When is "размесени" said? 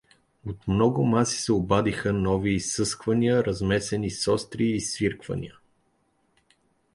3.43-4.09